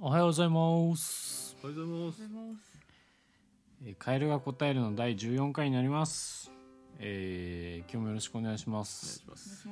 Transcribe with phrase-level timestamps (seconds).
[0.00, 1.56] おはようございます。
[1.62, 2.78] おはようございます。
[3.84, 6.50] えーカエルが答えるの第14回になります。
[6.98, 9.24] えー今日もよろしくお願いしまお願いすし。
[9.26, 9.68] ます。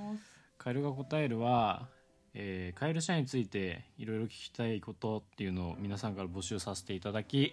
[0.59, 1.89] カエルが答えるは、
[2.35, 7.53] えーカエル社についていろいろ聞きたいことっていうのを皆さんから募集させていただき、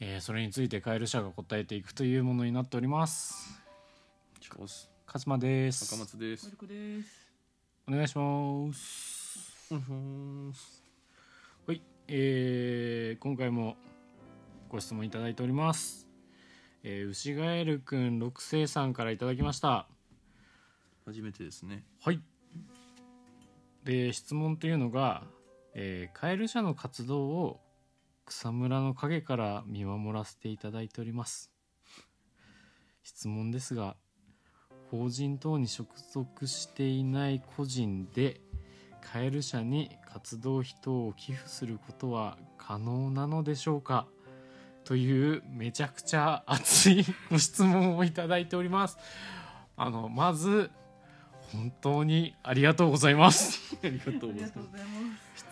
[0.00, 3.60] えーそれについてカエル社が答えていくというものになっております。
[4.58, 6.02] おす勝間です赤。
[6.02, 6.56] 松ですマル。
[6.56, 7.28] コです。
[7.88, 10.81] お願いします。
[12.08, 13.76] えー今回も
[14.68, 16.08] ご質問いただいております。
[16.82, 19.86] えー、牛ガエルくん六世さんからいただきました。
[21.06, 21.84] 初めてですね。
[22.00, 22.20] はい。
[23.84, 25.24] で質問というのが、
[25.74, 27.60] えーカエル社の活動を
[28.26, 31.52] 草むらの陰から見守らせていただいております。
[33.02, 33.96] 質問ですが、
[34.90, 38.40] 法人等に所属していない個人で
[39.02, 44.06] カエル社に活動費等を寄付することは可能なのでしょうか？
[44.84, 48.98] というめちゃくちゃ熱いご質問をいただいております。
[49.76, 50.70] あのまず
[51.52, 53.76] 本当にありがとうございます。
[53.82, 54.52] ありがとうございます。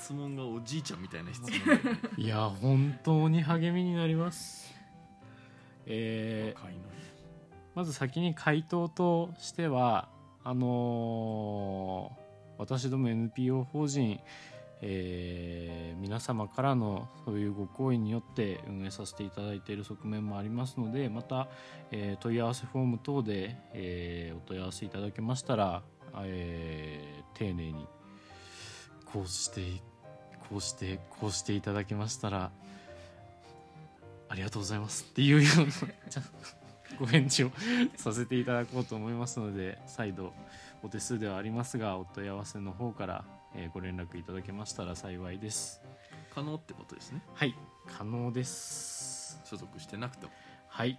[0.01, 1.51] 質問がおじいちゃんみたいな質問。
[2.17, 4.73] いや本当に励みになります。
[5.87, 6.61] えー。
[7.75, 10.09] まず先に回答としては
[10.43, 12.30] あのー
[12.61, 14.21] 私ども NPO 法人、
[14.83, 21.49] えー皆様からのそういうご好意によって運営させていただいている側面もありますのでまた、
[21.91, 25.83] えー問い合わせフォーム等で、えーお問い合わせいただけましたら、
[26.23, 27.87] えー丁寧に
[29.07, 29.81] こうして
[30.51, 32.51] こうしてこうしていただけましたら
[34.29, 35.07] ありがとうございます。
[35.09, 36.23] っていうような
[37.01, 37.51] ご返事を
[37.97, 40.35] させていただこうと思いますので再度
[40.83, 45.83] お手数ではありますがお問い合わせの方から、えーご連絡いただけましたら幸いです
[46.35, 47.23] 可能ってことですね。
[47.35, 47.55] はい
[47.87, 50.33] 可能です所属してなくても。
[50.69, 50.99] はい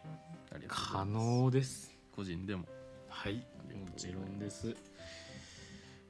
[0.68, 1.06] 可。
[1.06, 2.66] 能です個人でも。
[3.08, 4.76] はいもちろんです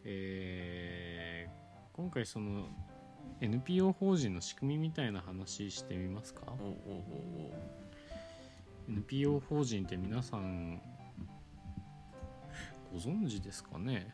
[0.03, 1.61] えー
[1.93, 2.65] 今回その
[3.41, 6.41] NPO 法人の仕組みみたいな話してみますか
[8.87, 10.81] ？NPO 法人って皆さん
[12.91, 14.13] ご存知ですかね？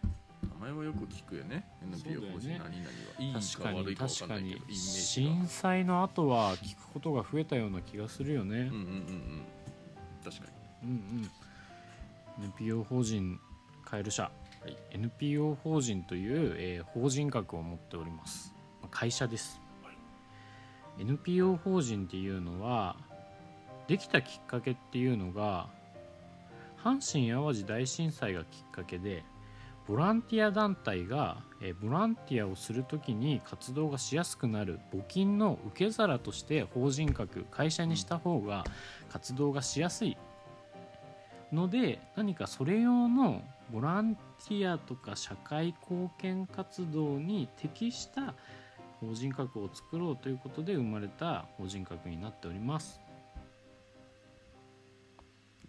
[0.60, 1.68] 名前はよく聞くよね。
[1.82, 2.72] NPO ね法人何々は。
[3.20, 8.62] いい確かにか悪いか分か確かにんないけど、イメージ震災の後は聞くことが増えたような気がするよねが。
[8.66, 9.46] うんうんうんうん。
[10.24, 10.46] 確か
[10.84, 10.90] に。
[10.90, 11.32] うんうん
[12.40, 13.40] NPO 法人
[13.84, 14.30] カエル社、
[14.92, 19.60] NPO 法人という、えー法人格を持っておりますまあ会社です、
[21.00, 22.96] NPO 法人っていうのは
[23.88, 25.68] できたきっかけっていうのが
[26.84, 29.24] 阪神・淡路大震災がきっかけで
[29.88, 31.38] ボランティア団体が、
[31.82, 38.66] ボランティアをするときに活動がしやすくなる募金の受け皿として法人格会社にした方が
[39.10, 40.18] 活動がしやすい
[41.52, 48.36] ので何かそれ用のボランティアとか社会貢献活動に適した
[49.00, 53.06] 法人格を作ろうということで生まれた法人格になっております。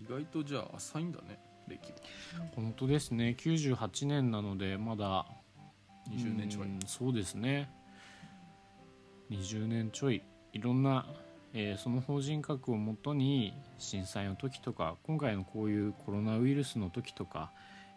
[0.01, 1.39] 意外とじゃあ浅いんだね。
[1.69, 1.99] 歴は。
[2.57, 5.27] 本当ですね98年なのでまだ
[6.11, 7.71] 20年ちょいうんそうですね
[9.31, 10.23] 20年ちょい
[10.53, 11.07] いろんな、
[11.53, 17.53] えーその法人格をもとに震災の時とか今回のこういうコロナウイルスの時とか、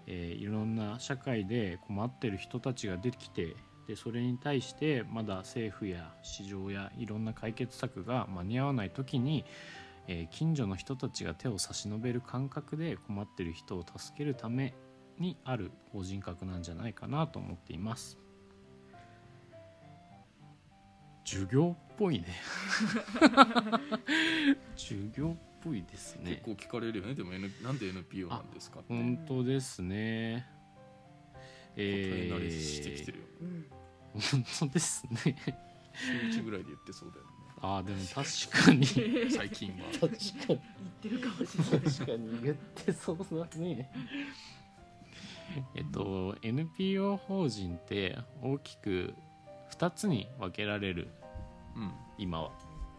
[0.08, 3.56] えーいろんな社会で困ってる人たちが出てきて
[3.88, 9.46] でそれに対してまだ政府や市場やいろんな解決策が間に合わない時に、
[10.08, 14.74] えー近所の人たちが手を差し伸べる感覚で困ってる人を助けるため
[15.20, 18.18] にある法人格なんじゃないかなと思っています
[21.24, 22.26] 授業っぽいね
[24.76, 27.14] 授業っぽいですね結構聞かれるよね。
[27.14, 28.80] でも N なんで NPO なんですか。
[28.88, 30.48] 本当ですね
[31.76, 33.26] 答ええ慣れしてきてーるよ。
[33.42, 33.66] うん。
[34.20, 35.36] 本当ですね
[35.94, 37.30] 週一ぐらいで言ってそうだよね。
[37.62, 38.86] ああでも確かに
[39.30, 39.86] 最近は。
[39.92, 40.18] 確かに
[40.48, 40.60] 言っ
[41.02, 41.92] てるかもしれない。
[41.92, 43.92] 確かに言ってそうだね
[45.76, 49.14] えっと NPO 法人って大きく
[49.72, 51.10] 2つに分けられる
[51.76, 51.92] うん。
[52.18, 52.52] 今は、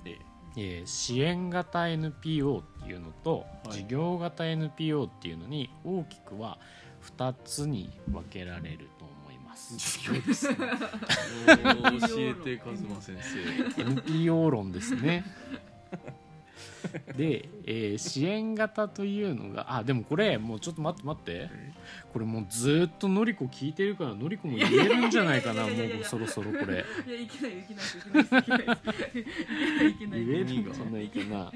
[0.04, 0.16] え
[0.56, 6.58] えー支援型 NPO っていうのと、はい事業型 NPO っていうのに大きくは
[7.18, 9.21] 2つに分けられると思い
[9.52, 9.78] ます。
[9.78, 10.56] 授業ですね。
[10.56, 13.16] 教えてカズマ先
[13.76, 13.82] 生。
[13.82, 15.25] NPO 論ですね。
[17.16, 21.50] で、えー支援型というのがあでもこれもうちょっと待って待って。
[22.12, 25.62] これもうずーっとのりこ聞いてるからのりこも言えるんじゃないかな。
[25.62, 26.84] もうそろそろこれ。
[27.06, 27.84] いやいけないいけない
[28.40, 29.88] いけない。
[29.90, 30.44] いけない言える？
[30.44, 31.52] んじゃないかな。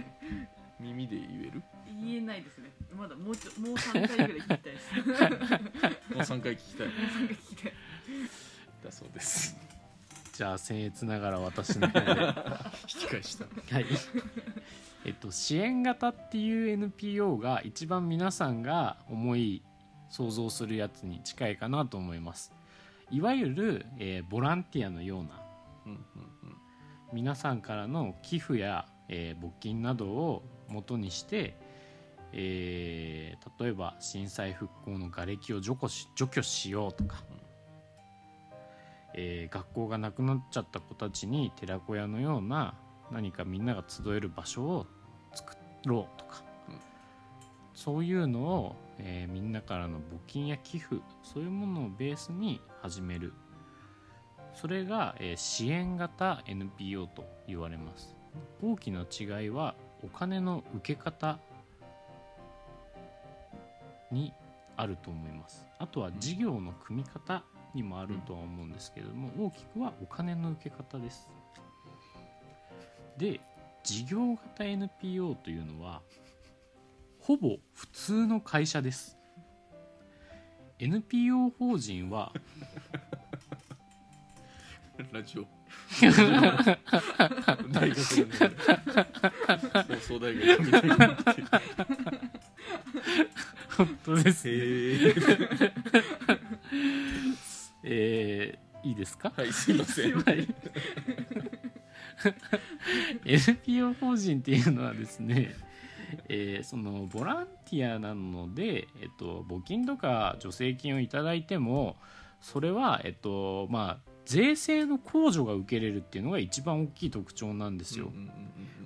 [0.81, 1.63] 耳で言える？
[2.03, 2.71] 言えないですね。
[2.97, 4.95] まだもうちょもう三回ぐらい聞きたいです。
[5.01, 6.89] もうもう3回聞きたい。
[6.89, 7.73] 三回聞きたい
[8.87, 9.57] だそうです。
[10.33, 12.11] じゃあ僭越ながら私の方で。
[12.23, 13.45] は引き返した。
[13.81, 13.87] い。
[15.05, 19.63] えっと支援型っていう NPO が一番皆さんが思い
[20.09, 22.53] 想像するやつに近いかなと思います。
[23.11, 25.43] いわゆる、えーボランティアのような
[25.87, 26.01] うんうん。
[27.13, 31.57] 皆さんからの寄付や、えー募金などを元にして、
[32.33, 37.25] えー例えば震災復興の瓦礫を除去し除去しようとか、
[39.17, 42.75] えー学校がなくなっちゃった子たちに寺子屋のような
[43.11, 44.87] 何かみんなが集える場所を
[45.35, 45.55] 作
[45.85, 46.81] ろうとか、うん。
[47.75, 53.33] そういうのを、えーみんなからの募金や寄付そういうものをベースに始める。
[54.55, 58.15] それが、えー支援型 NPO と言われます。
[58.63, 61.39] 大きな違いはお金の受け方
[64.11, 64.33] に
[64.77, 65.67] あると思います。
[65.79, 67.45] あとは事業の組み方
[67.77, 71.29] にもあるとは思うんですけれども、大きくはお金の受け方です。
[73.19, 73.41] で
[73.85, 76.03] 事業型 NPO というのは
[77.21, 79.17] ほぼ普通の会社です。
[80.79, 82.33] NPO 法人は
[85.13, 85.47] ラジオ。
[87.71, 87.97] 大学
[89.89, 91.17] 放送大学みたいにな
[93.77, 95.13] 本当ですへ
[97.87, 99.33] ええーいいですか？
[99.37, 100.13] はいすいません。
[100.21, 100.47] はい。
[103.25, 105.55] NPO 法人っていうのはですね、
[106.29, 111.97] えーそのボランティアなので、えっと、募金とか助成金をいただいても
[112.41, 118.31] それは、えっとまあ、税制の控除が受けれるっていうのが一番大きい特徴なんですよ、うんうんうん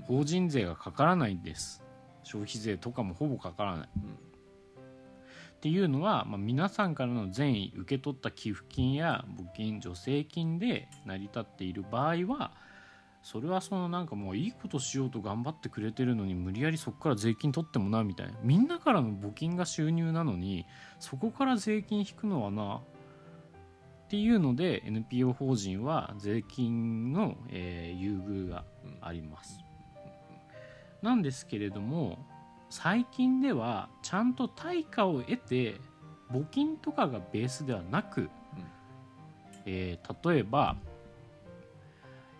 [0.06, 1.84] 法人税がかからないんです。
[2.24, 3.88] 消費税とかもほぼかからない、
[5.60, 12.52] っていうのは、まあ、皆さんからの善意受け取った寄付金や募金助成金で成り立っている場合は
[13.22, 20.64] それはそのなんかもういいことしようと頑張ってくれてるのに無理やりそこから税金取ってもなみたいなみんなからの募金が収入なのに
[20.98, 22.80] そこから税金引くのはなっ
[24.08, 28.64] ていうので NPO 法人は税金の、え優遇が
[29.02, 29.60] あります。
[31.02, 32.18] なんですけれども
[32.70, 35.80] 最近ではちゃんと対価を得て
[36.32, 38.30] 募金とかがベースではなく、
[39.66, 40.76] えー例えば、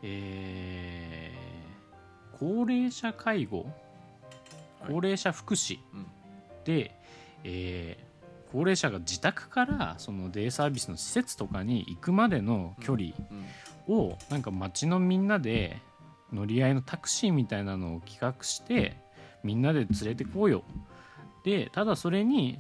[0.03, 1.41] えー
[2.39, 3.69] 高齢者介護はい。
[4.89, 6.07] 高齢者福祉うん。
[6.65, 6.91] で、
[7.45, 8.11] えー
[8.53, 13.11] 高齢者が自宅からそのデイサービスの施設とかに行くまでの距離
[13.89, 13.95] うん。
[13.95, 15.77] をなんか街のみんなで
[16.33, 18.97] 乗り合いのタクシーみたいなのを企画して
[19.43, 20.63] みんなで連れてこうよ。
[21.45, 22.59] でただそれに、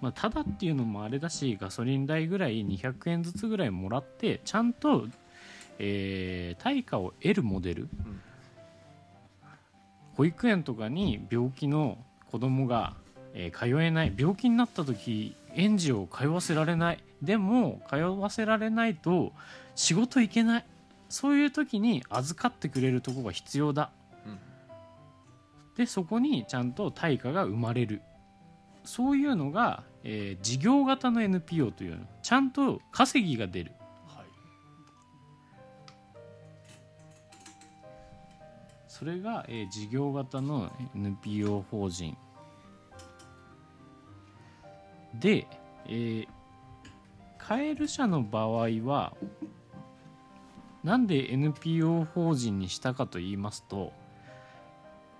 [0.00, 5.06] まあ、ただっていうのもあれだしガソリン代ぐらい200円ずつぐらいもらってちゃんと、
[5.78, 7.88] えー対価を得るモデル、ん。
[10.16, 11.98] 保育園とかに病気の
[12.30, 12.94] 子供が、
[13.34, 19.32] えー通えない病気になった時園児を通わせられないでも通わせられないと
[19.74, 20.64] 仕事行けない
[21.08, 23.97] そういう時に預かってくれるとこが必要だ、うん
[25.78, 28.02] でそこにちゃんと対価が生まれる。
[28.82, 32.04] そういうのが、えー事業型の NPO というの。
[32.20, 33.72] ちゃんと稼ぎが出る。
[34.04, 34.26] はい。
[38.88, 42.16] それが、えー事業型の NPO 法人。
[45.14, 45.46] で、
[45.86, 46.28] えー
[47.38, 49.14] カエル社の場合は
[50.82, 53.92] なんで NPO 法人にしたかと言いますと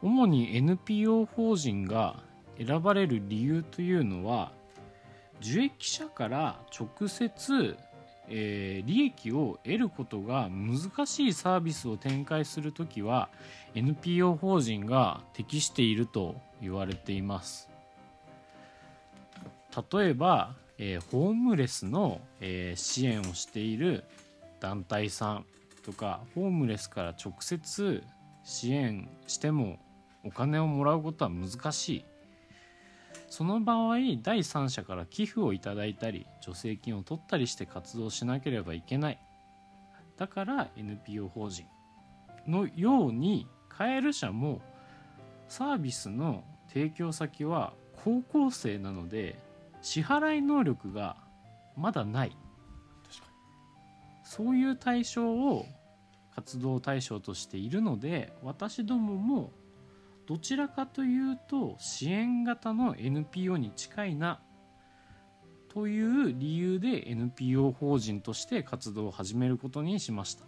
[0.02, 2.22] 主に NPO 法人が
[2.58, 4.52] 選ばれる理由というのは
[5.40, 7.76] 受益者から直接、
[8.28, 13.28] えー利益を得ることが難しいサービスを展開するときは
[13.74, 17.68] NPO 法人が適していると言われています。
[19.92, 24.04] 例えば、えーホームレスの、えー支援をしている
[24.60, 25.46] 団体さん
[25.84, 28.02] とかホームレスから直接
[28.44, 29.78] 支援しても
[30.28, 32.04] お金をもらうことは難しい。
[33.30, 39.18] その場合第三者から寄付をいただいたり助成金を取ったりして活動しなければいけない。
[40.18, 41.66] だから NPO 法人
[42.46, 44.60] のようにカエル社も
[45.48, 47.72] サービスの提供先は
[48.04, 49.38] 高校生なので
[49.80, 51.16] 支払い能力が
[51.74, 52.36] まだない。
[54.24, 55.64] そういう対象を
[56.34, 59.52] 活動対象としているので私どもも
[60.28, 64.40] どちらかというと支援型の NPO に近いな
[65.72, 70.44] という理由で NPO 法人として活動を始めることにしました。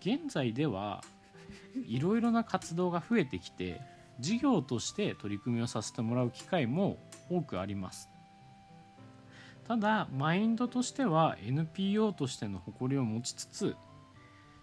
[0.00, 1.02] 現在では
[1.86, 3.80] いろいろな活動が増えてきて
[4.20, 6.98] 事業として取り組みをさせてもらう機会も
[7.30, 8.10] 多くあります。
[9.66, 13.76] ただマインドとしては NPO としての誇りを持ちつつ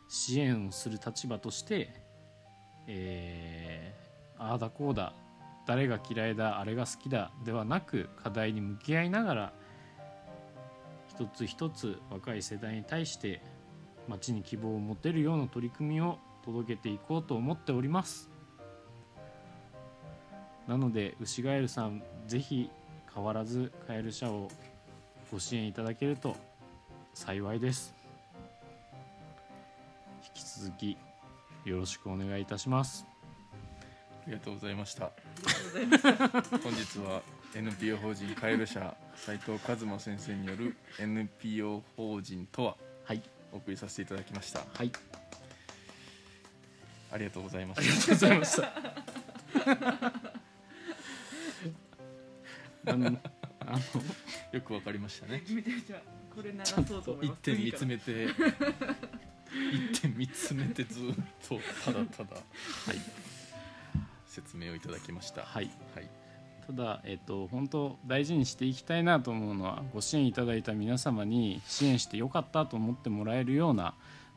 [0.07, 2.02] 支援をする立場として、
[2.87, 4.03] えー
[4.43, 5.13] ああだこうだ
[5.65, 9.53] 誰が嫌いだあれが好きだではなく課題に向き合いながら
[11.07, 13.41] 一つ一つ若い世代に対して
[14.09, 18.29] 街に希望を持てるような取り組みを届けていこうと思っております。
[20.67, 22.69] なので牛ガエルさんぜひ
[23.13, 24.49] 変わらずカエル社を
[25.31, 26.35] ご支援いただけると
[27.13, 27.95] 幸いです。
[30.25, 30.97] 引き続き
[31.65, 33.05] よろしくお願いいたします。
[34.25, 35.11] ありがとうございました。
[36.63, 37.21] 本日は
[37.55, 43.21] NPO 法人カエル社斉藤和馬先生による NPO 法人とははい。
[43.51, 44.61] お送りさせていただきました。
[44.73, 44.91] はい。
[47.11, 48.73] ありがとうございまありしがとうございました。
[52.85, 53.07] あの
[53.59, 53.79] あの
[54.51, 55.43] たよくわかりましたね。
[56.35, 57.41] これ流そうと思い一ます。
[57.43, 58.27] 点見つめて
[59.91, 61.13] 一点見つめてずっ
[61.47, 62.97] とただただはい。
[64.25, 65.43] 説明をいただきました。
[65.43, 65.69] はい。
[65.95, 66.09] はい。
[66.65, 73.93] ただ、えっと、本当大事にしていきたいなと思うのはご支援いただいた皆様に支援してよかったと思ってもらえるような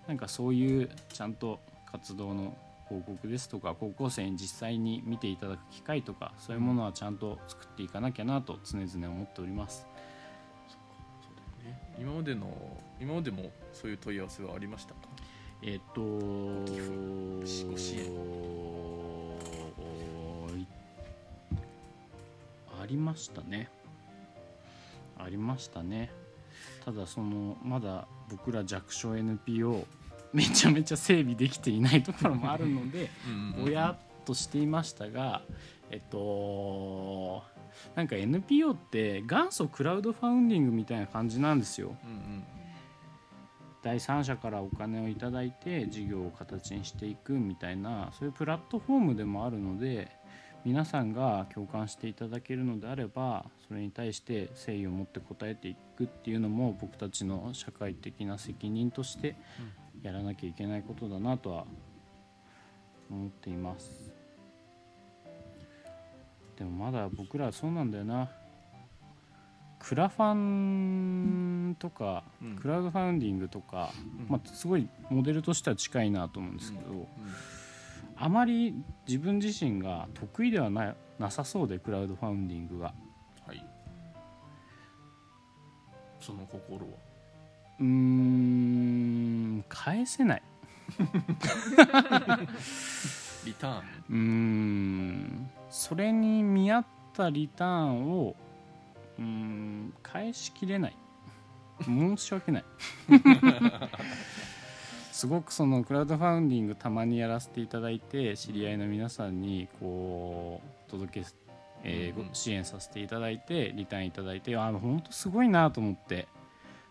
[0.09, 2.57] なんかそういうちゃんと活動の
[2.87, 9.87] 報告ですとか高校生に実際に見ていただく機会とかそういうものはちゃんと作っていかなきゃなと常々思っております。
[10.69, 11.97] そうだよね。
[11.99, 12.47] 今までの
[13.01, 15.06] 今までもそういう問い合わせはありましたか？
[15.63, 18.05] えっとご支援
[20.61, 20.67] い
[22.83, 23.69] ありましたね。
[25.19, 26.11] ありましたね。
[26.85, 29.87] ただそのまだ僕ら弱小 NPO
[30.33, 33.11] めちゃめちゃ整備できていないところもあるので
[33.59, 35.43] ぼやっとしていましたが
[35.91, 37.43] えっと
[37.95, 41.97] なんか NPO って元祖クラウドファウンディングみたいな感じなんですよ。
[42.05, 42.45] うんうん
[43.87, 50.11] 第三者からお金をいただいて事業を形にしていくみたいなそういうプラットフォームでもあるので
[50.65, 59.37] 皆さんが共感していただけるのであればそれに対して誠意を持って応えていくっていうのも僕たちの社会的な責任として
[60.03, 61.65] やらなきゃいけないことだなとは
[63.09, 64.11] 思っています。
[66.59, 68.29] でもまだ僕らそうなんだよな
[69.87, 72.57] クラファンとか、うん。
[72.57, 74.27] クラウドファウンディングとか、うん。
[74.29, 77.07] まあ、すごいモデルとしては近いなと思うんですけど、うん。
[78.17, 78.75] あまり
[79.07, 82.93] 自分自身が得意ではななさそうでクラウドファウンディングが。
[83.47, 83.65] はい。
[86.21, 86.93] その心は？
[87.79, 90.43] うーん返せない。
[93.45, 93.83] リターン？
[94.11, 95.51] うーん。
[95.71, 98.35] それに見合ったリターンを
[99.19, 100.97] うーん返しきれない。
[101.85, 102.65] 申し訳ない。
[105.13, 111.27] すごくそのクラウドファウンディングたまにやらせていただいて知り合いの皆さんにこう届け、
[111.85, 116.29] えー支援させていただいてリターンいただいてあ本当すごいなと思って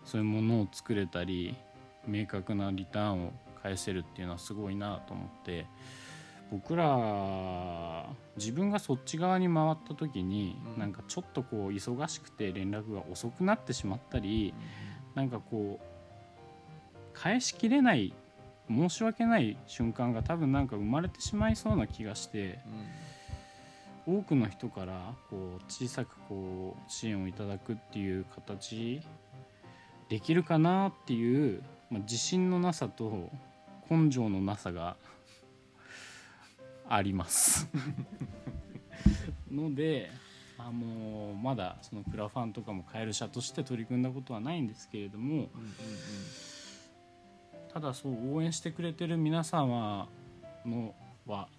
[0.05, 1.55] そういうものを作れたり
[2.07, 5.67] 明確なリターンを返せるっていうのはすごいなと思って
[6.51, 10.79] 僕ら自分がそっち側に回った時に、うん。
[10.79, 14.53] なんかちょっとこう忙しくて連絡が遅くなってしまったり、
[15.15, 15.95] なんかこう
[17.13, 18.13] 返しきれない
[18.69, 22.59] 申し訳ない瞬間が多分なんか生まれてしまいそうな気がして
[24.07, 29.01] 多くの人からこう小さくこう支援をいただくっていう形
[30.09, 33.29] できるかなっていう、まあ、自信のなさと
[33.89, 34.95] 根性のなさが
[36.87, 37.69] あります。
[39.51, 40.11] ので
[40.57, 45.49] あもうまだそのクラファンとかもカエル社として取り組んだことはないんですけれどもうん
[47.73, 50.07] ただそう応援してくれてる皆様
[50.65, 51.49] のは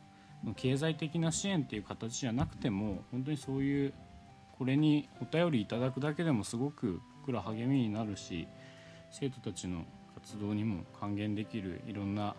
[0.57, 3.95] 経済的な支援っていう形じゃなくても本当にそういう
[4.59, 8.49] これにお便りいただくだけでもすごく僕ら励みになるし
[9.11, 12.35] 生徒たちの活動にも還元できるいろんな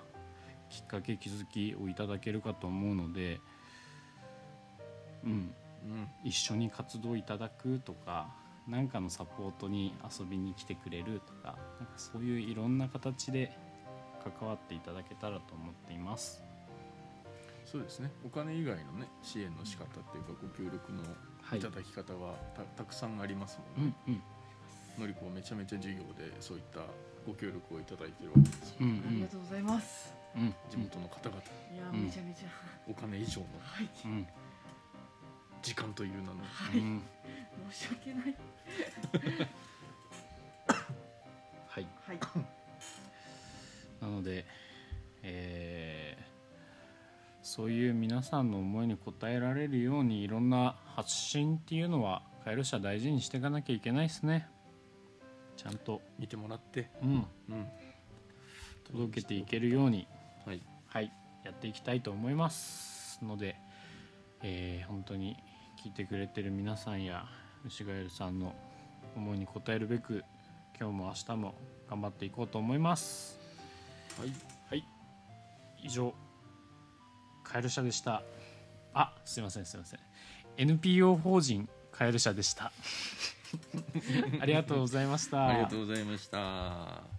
[0.70, 3.40] きっかけ気づきをいただけるかと思うので
[5.24, 5.32] うん。
[5.32, 6.08] うん。
[6.24, 8.28] 一緒に活動いただくとか
[8.68, 13.52] 何かのサポートに遊びに来てくれるとかなんかそういういろんな形で
[14.40, 16.44] 関わっていただけたらと思っています。
[17.66, 18.12] そうですね。
[18.26, 21.04] お金以外のね支援の仕方っていうかご協力の
[21.42, 21.60] はい。
[21.60, 24.18] いただき方はたたくさんありますもね、うんん
[24.98, 25.02] うん。
[25.02, 26.82] のりこはめちゃめちゃ授業でそういった
[27.26, 30.12] ご協力をいただいてるわけですようんありがとうございます。
[30.12, 30.17] うん
[30.69, 31.41] 地元の方々。
[31.74, 32.05] いやうん。
[32.05, 32.50] めちゃめちゃ。
[32.89, 33.89] お金以上のはい。
[34.05, 34.27] うん。
[35.62, 36.29] 時間という名の。
[36.43, 36.79] はい。
[36.79, 37.03] うん。
[37.72, 38.36] 申し訳ない。
[41.67, 41.88] はい。
[42.07, 42.19] はい。
[44.01, 44.46] なので、
[45.24, 46.27] えー
[47.48, 54.50] そういう皆さんの思いに応えられるようにいろんな発信っていうのはカエル社大事にしていかなきゃいけないですね。
[55.55, 57.67] ちゃんと、見てもらって、うん、うん、
[58.84, 60.07] 届けていけるように、はい
[60.88, 61.12] はい、
[61.44, 63.56] やっていきたいと思いますので、
[64.41, 65.38] えー本当に
[65.84, 67.25] 聞いてくれてる皆さんや
[67.65, 68.56] 牛ガエルさんの
[69.15, 70.24] 思いに応えるべく
[70.79, 71.56] 今日も明日も
[71.89, 73.39] 頑張っていこうと思います。
[74.20, 74.29] はい。
[74.70, 74.88] はい。
[75.84, 76.13] 以上
[77.44, 78.24] カエル社でした。
[78.94, 80.00] あすいませんすいません。
[80.58, 82.72] NPO 法人カエル社でした。
[84.41, 85.48] ありがとうございました。
[85.48, 87.17] ありがとうございました